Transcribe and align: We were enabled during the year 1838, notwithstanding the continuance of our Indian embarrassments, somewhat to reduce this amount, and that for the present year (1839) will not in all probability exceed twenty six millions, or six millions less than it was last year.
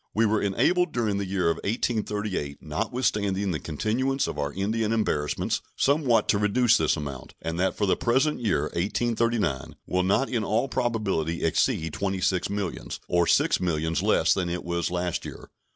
We 0.15 0.25
were 0.25 0.41
enabled 0.41 0.93
during 0.93 1.19
the 1.19 1.27
year 1.27 1.45
1838, 1.53 2.57
notwithstanding 2.59 3.51
the 3.51 3.59
continuance 3.59 4.25
of 4.25 4.39
our 4.39 4.51
Indian 4.51 4.91
embarrassments, 4.91 5.61
somewhat 5.75 6.27
to 6.29 6.39
reduce 6.39 6.75
this 6.75 6.97
amount, 6.97 7.35
and 7.39 7.59
that 7.59 7.77
for 7.77 7.85
the 7.85 7.95
present 7.95 8.39
year 8.39 8.63
(1839) 8.73 9.75
will 9.85 10.01
not 10.01 10.27
in 10.27 10.43
all 10.43 10.67
probability 10.67 11.43
exceed 11.43 11.93
twenty 11.93 12.19
six 12.19 12.49
millions, 12.49 12.99
or 13.07 13.27
six 13.27 13.59
millions 13.59 14.01
less 14.01 14.33
than 14.33 14.49
it 14.49 14.63
was 14.63 14.89
last 14.89 15.23
year. 15.23 15.51